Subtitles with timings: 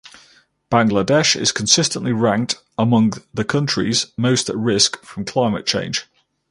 [0.71, 6.07] Bangladesh is consistently ranked among the countries most at risk from climate change.